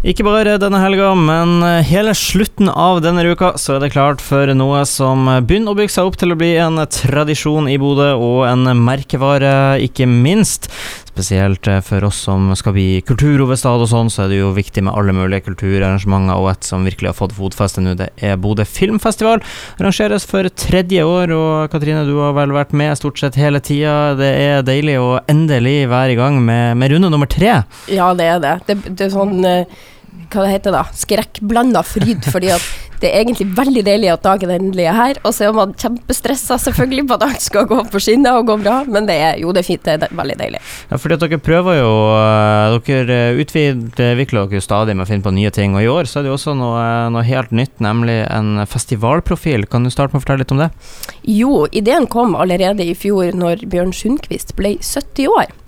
[0.00, 4.22] Ikke bare denne helga, men eh, hele slutten av denne uka så er det klart
[4.24, 8.14] for noe som begynner å bygge seg opp til å bli en tradisjon i Bodø,
[8.16, 10.70] og en merkevare, ikke minst.
[11.20, 14.80] Spesielt eh, for oss som skal bli kulturhovedstad og sånn, så er det jo viktig
[14.86, 18.64] med alle mulige kulturarrangementer, og et som virkelig har fått fotfeste nå, det er Bodø
[18.64, 19.44] filmfestival.
[19.76, 24.14] Arrangeres for tredje år, og Katrine, du har vel vært med stort sett hele tida.
[24.16, 27.58] Det er deilig å endelig være i gang med, med runde nummer tre.
[27.92, 28.56] Ja, det er det.
[28.70, 29.80] Det, det er sånn eh,
[30.30, 32.64] hva det heter da, skrekkblanda fryd, fordi at
[33.00, 36.58] det er egentlig veldig deilig at dagen endelig er her, og så er man kjempestressa
[36.60, 39.54] selvfølgelig på at alt skal gå på skinner og gå bra, men det er jo
[39.56, 40.60] det er fint, det er veldig deilig.
[40.90, 45.32] Ja, fordi at dere prøver jo eh, Dere utvikler dere stadig med å finne på
[45.34, 48.20] nye ting, og i år så er det jo også noe, noe helt nytt, nemlig
[48.26, 49.66] en festivalprofil.
[49.70, 50.70] Kan du starte med å fortelle litt om det?
[51.28, 55.59] Jo, ideen kom allerede i fjor når Bjørn Sundquist ble 70 år.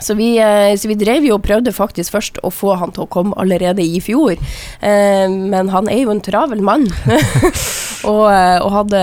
[0.00, 3.04] Så vi, eh, så vi, drev jo og prøvde faktisk først å få han til
[3.04, 4.36] å komme allerede i fjor.
[4.80, 6.88] Eh, men han er jo en travel mann.
[8.08, 9.00] og, eh, og, hadde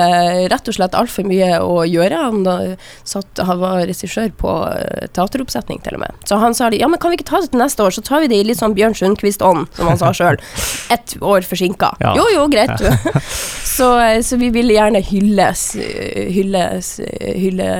[0.51, 2.21] rett og slett altfor mye å gjøre.
[2.27, 4.53] Han, satt, han var regissør på
[5.15, 6.23] teateroppsetning, til og med.
[6.27, 8.23] Så han sa ja, men kan vi ikke ta det til neste år, så tar
[8.23, 10.39] vi det i litt sånn Bjørn Sundquist-ånd, som han sa sjøl.
[10.93, 11.93] Ett år forsinka.
[12.03, 12.15] Ja.
[12.17, 12.81] Jo jo, greit.
[13.77, 13.91] så,
[14.25, 17.71] så, vi ville gjerne hylles, hylles, hylle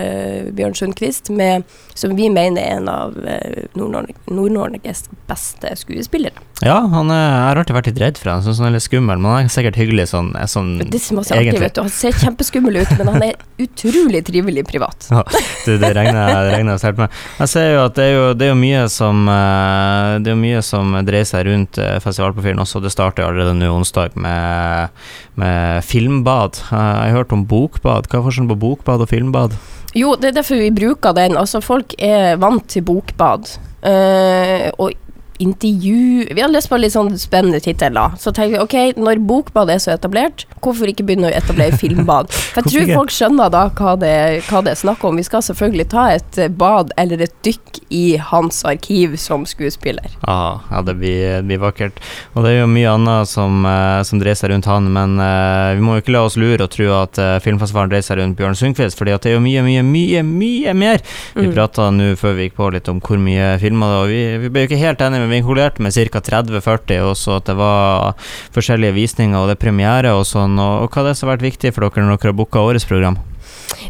[0.58, 6.46] Bjørn Sundquist med som vi mener er en av eh, Nord-Norges beste skuespillere.
[6.66, 9.20] Ja, han er, jeg har alltid vært litt redd for han, sånn, sånn litt skummel,
[9.22, 11.56] men han er sikkert hyggelig sånn, eh, sånn Det som også artig.
[11.62, 15.08] vet du, Han ser kjempeskummel ut, men han er utrolig trivelig privat.
[15.12, 15.24] Ja,
[15.66, 17.16] det, det regner jeg selv med.
[17.40, 20.40] Jeg ser jo at det er jo, det er jo mye som eh, Det er
[20.40, 22.84] mye som dreier seg rundt festivalprofilen også.
[22.84, 24.94] Det starter jo allerede nå onsdag med,
[25.40, 26.62] med filmbad.
[26.70, 28.10] Jeg har hørt om bokbad.
[28.12, 29.58] Hva er forskjellen på bokbad og filmbad?
[29.98, 31.38] Jo, det er derfor vi bruker den.
[31.40, 33.56] Altså, folk er vant til bokbad.
[33.78, 34.92] Uh, og
[35.38, 38.12] intervju Vi hadde lyst på litt sånn spennende tittel, da.
[38.20, 42.32] Så tenker vi ok, når bokbad er så etablert, hvorfor ikke begynne å etablere filmbad?
[42.34, 44.16] For jeg tror folk skjønner da hva det,
[44.50, 45.20] hva det, er snakk om.
[45.20, 50.18] Vi skal selvfølgelig ta et bad eller et dykk i hans arkiv som skuespiller.
[50.28, 52.02] Ah, ja, det blir, blir, vakkert.
[52.36, 55.74] Og det er jo mye annet som, uh, som dreier seg rundt han, men uh,
[55.78, 58.38] vi må jo ikke la oss lure og tro at uh, filmfestivalen dreier seg rundt
[58.40, 61.04] Bjørn Sundquist, fordi at det er jo mye, mye, mye, mye mer.
[61.36, 61.54] Vi mm.
[61.56, 64.22] prata nå før vi gikk på litt om hvor mye filmer det er, og vi,
[64.44, 66.22] vi ble jo ikke helt enige vi inkluderte med ca.
[66.28, 68.14] 30-40, og så at det var
[68.56, 70.58] forskjellige visninger og det er premiere og sånn.
[70.60, 72.64] Og, og hva er det som har vært viktig for dere når dere har booka
[72.64, 73.20] årets program?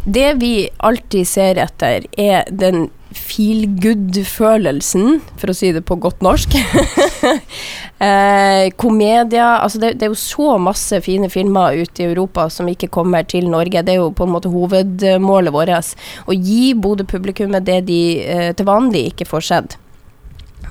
[0.03, 0.53] Det vi
[0.83, 2.87] alltid ser etter, er den
[3.17, 6.53] feel good-følelsen, for å si det på godt norsk.
[8.07, 12.69] eh, komedia Altså, det, det, er jo så masse fine filmer ute i Europa som
[12.69, 13.83] ikke kommer til Norge.
[13.83, 15.95] Det er jo på en måte hovedmålet vårt.
[16.27, 19.77] Å gi Bodø-publikummet det de eh, til vanlig ikke får sett.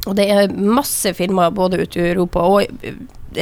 [0.06, 2.66] Og det er masse filmer både ute i Europa og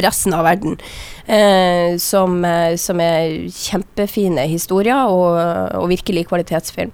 [0.02, 0.78] resten av verden
[1.26, 5.38] eh, som, eh, som, er kjempefine historier og,
[5.78, 6.92] og virkelig kvalitetsfilm.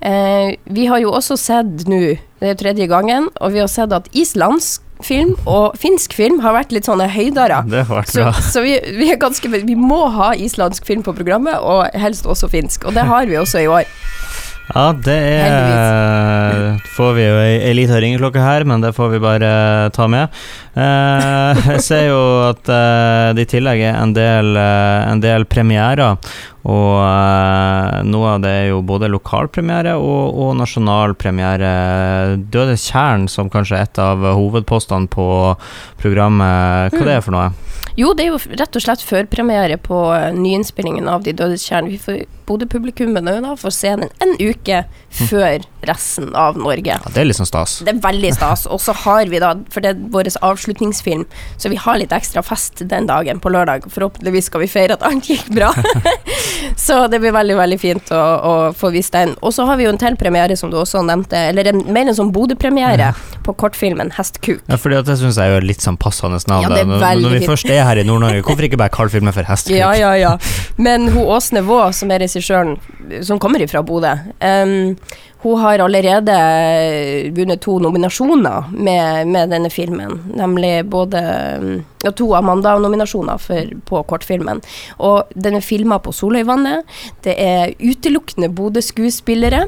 [0.00, 3.94] Eh, vi har jo også sett nå, det er tredje gangen, og vi har sett
[3.96, 7.62] at islandsk film og finsk film har vært litt sånne høydere.
[7.68, 8.30] Det har vært bra.
[8.36, 12.48] Så, så vi, vi, ganske, vi må ha islandsk film på programmet, og helst også
[12.52, 12.88] finsk.
[12.88, 13.88] Og det har vi også i år.
[14.74, 16.86] Ja, det er Heldigvis.
[16.96, 19.50] Får vi jo ei, ei lita ringeklokke her, men det får vi bare
[19.94, 20.34] ta med.
[20.76, 22.18] Eh, jeg ser jo
[22.50, 26.18] at eh, det i tillegg er en del, eh, en del premierer.
[26.66, 31.70] Og noe av det er jo både lokalpremiere og, og nasjonalpremiere.
[32.50, 35.28] Døde Tjern som kanskje er et av hovedpostene på
[36.02, 36.90] programmet.
[36.90, 37.06] Hva mm.
[37.06, 37.52] det er for noe?
[37.96, 40.00] Jo, det er jo rett og slett førpremiere på
[40.36, 41.86] nyinnspillingen av De dødes kjern.
[41.86, 45.28] Vi får Bodø-publikummet nå da får se den en uke mm.
[45.30, 46.94] før resten av Norge.
[46.94, 47.80] Ja, det er litt sånn stas.
[47.86, 48.66] Det er veldig stas.
[48.70, 50.30] Og så har vi da, for det er vår
[50.66, 51.24] avslutningsfilm,
[51.56, 53.86] så vi har litt ekstra fest den dagen på lørdag.
[53.90, 55.72] Forhåpentligvis skal vi feire at alt gikk bra.
[56.76, 59.36] så det blir veldig, veldig fint å, å få vist den.
[59.40, 62.10] Og så har vi jo en til premiere, som du også nevnte, eller en, mer
[62.10, 63.12] en sånn Bodø-premiere ja.
[63.46, 64.64] på kortfilmen Hestkuk.
[64.66, 66.66] Ja, for det syns jeg er litt sånn passende navn.
[66.66, 69.46] Ja, når, når vi først er her i Nord-Norge, hvorfor ikke bare kalle filmen for
[69.46, 69.76] Hestkuk?
[69.78, 70.34] Ja, ja, ja.
[70.80, 72.76] Men hun Åsne Vå, som er regissøren,
[73.26, 74.12] som kommer ifra Bodø,
[74.42, 74.96] um,
[75.44, 76.36] hun har allerede
[77.36, 80.18] vunnet to nominasjoner med, med denne filmen.
[80.34, 81.22] Nemlig både
[82.02, 83.42] ja, to Amanda-nominasjoner
[83.86, 84.62] på kortfilmen.
[84.98, 86.88] Og den er filma på Soløyvannet.
[87.24, 89.66] Det er utelukkende Bodø-skuespillere.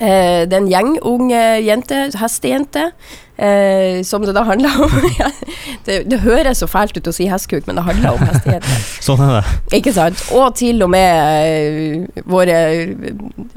[0.00, 2.90] Eh, det er en gjeng unge jenter, hestejenter,
[3.36, 4.92] Eh, som det da handler om
[5.84, 8.84] det, det, høres så fælt ut å si hestkuk, men det handler om hestigheter.
[9.06, 9.56] sånn er det.
[9.76, 10.22] Ikke sant.
[10.32, 12.58] Og til og med eh, våre,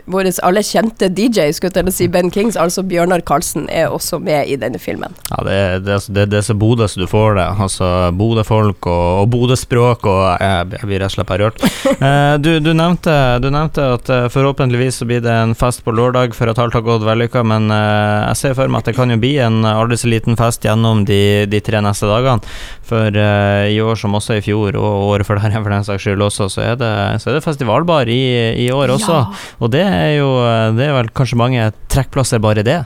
[0.10, 4.52] våre alle kjente DJ, skulle jeg si Ben Kings, altså Bjørnar Karlsen, er også med
[4.52, 5.16] i denne filmen.
[5.31, 7.48] Ja, det, det, det, det er så Bodø så du får det.
[7.64, 7.88] Altså
[8.20, 11.66] Bodø-folk og, og Bodø-språk, og jeg, jeg blir rett og slett rørt.
[12.00, 13.12] Eh, du, du, nevnte,
[13.44, 16.78] du, nevnte, at eh, forhåpentligvis så blir det en fest på lørdag for at alt
[16.78, 19.68] har gått vellykka, men eh, jeg ser for meg at det kan jo bli en
[19.75, 22.42] aldri så liten fest gjennom de, de tre neste dagene.
[22.89, 26.07] For uh, i år som også i fjor, og året før der for den saks
[26.07, 28.21] skyld også, så er det, så er det festivalbar i,
[28.66, 29.19] i år også.
[29.19, 29.54] Ja.
[29.60, 30.30] Og det er jo
[30.77, 32.80] det er vel kanskje mange trekkplasser bare det.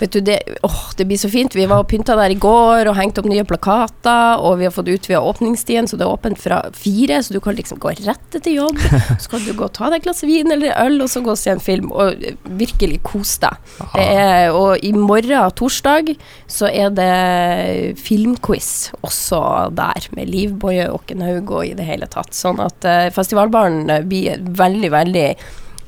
[0.00, 1.54] Vet du, det, åh, det blir så fint.
[1.56, 4.74] Vi var og pynta der i går og hengte opp nye plakater, og vi har
[4.74, 8.36] fått utvida åpningstiden, så det er åpent fra fire, så du kan liksom gå rett
[8.36, 8.80] etter jobb.
[9.20, 11.34] Så kan du gå og ta deg et glass vin eller øl, og så gå
[11.34, 12.20] og se en film, og
[12.60, 13.74] virkelig kose deg.
[14.00, 16.14] Er, og i morgen, torsdag,
[16.50, 22.34] så er det filmquiz også der, med Liv Boje Åkenhaug og i det hele tatt.
[22.36, 25.26] Sånn at uh, festivalbaren blir veldig, veldig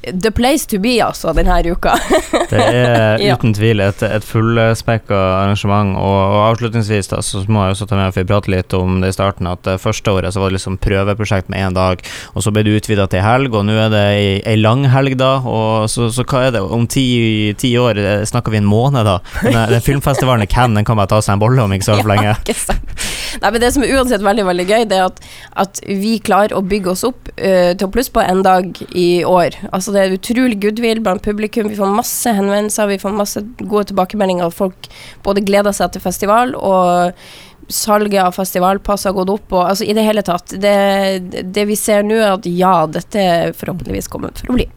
[0.02, 1.94] the place to be, altså, denne uka.
[2.50, 5.94] det er uten tvil et, et fullspekka arrangement.
[5.98, 9.00] Og, og, avslutningsvis da, så må jeg også ta med for vi prater litt om
[9.02, 12.02] det i starten, at det første året så var det liksom prøveprosjekt med én dag,
[12.34, 15.16] og så ble det utvida til helg, og nå er det ei, ei lang helg,
[15.20, 15.36] da.
[15.46, 17.06] Og så, så, hva er det, om ti,
[17.58, 19.18] ti år eh, snakker vi en måned, da?
[19.42, 21.94] Den, den filmfestivalen i Cannes, den kan bare ta seg en bolle om ikke så
[21.96, 22.34] altfor lenge.
[22.42, 23.08] Ikke sant.
[23.40, 25.22] Nei, men Det som er uansett veldig veldig gøy, det er at,
[25.64, 29.22] at vi klarer å bygge oss opp uh, til å plusse på en dag i
[29.28, 29.56] år.
[29.72, 31.70] Altså Det er utrolig goodwill blant publikum.
[31.70, 34.52] Vi får masse henvendelser, vi får masse gode tilbakemeldinger.
[34.54, 34.90] Folk
[35.26, 37.12] både gleder seg til festival, og
[37.72, 39.52] salget av festivalpass har gått opp.
[39.52, 40.54] Og, altså I det hele tatt.
[40.62, 44.68] Det, det vi ser nå, er at ja, dette er forhåpentligvis kommet for å bli.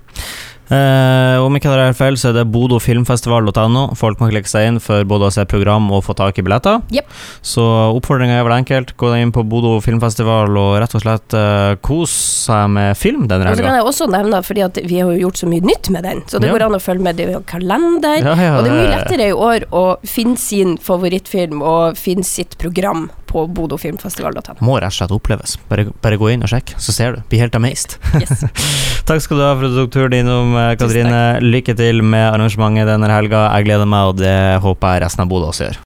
[0.73, 3.85] Eh, om ikke det er feil, så er det bodofilmfestival.no.
[3.99, 6.81] Folk må klikke seg inn for både å se program og få tak i billetter.
[6.95, 7.11] Yep.
[7.45, 7.65] Så
[7.95, 8.95] oppfordringa er vel enkelt.
[8.99, 12.13] Gå inn på Bodo filmfestival og rett og slett eh, kos
[12.45, 13.61] seg med film denne helga.
[13.61, 16.07] Så kan jeg også nevne, fordi at vi har jo gjort så mye nytt med
[16.07, 16.55] den, så det ja.
[16.55, 17.19] går an å følge med.
[17.19, 20.75] Det er kalender, ja, ja, og det er mye lettere i år å finne sin
[20.81, 24.63] favorittfilm og finne sitt program på bodofilmfestival.no.
[24.63, 25.57] Må rett og slett oppleves.
[25.69, 27.23] Bare, bare, gå inn og sjekk, så ser du.
[27.31, 27.97] Blir helt amazed.
[28.21, 28.45] Yes.
[29.09, 31.21] Takk skal du ha for at du tok turen innom, eh, Katrine.
[31.43, 33.47] Lykke til med arrangementet denne helga.
[33.57, 35.73] Jeg gleder meg, og det håper jeg resten av Bodø også gjør.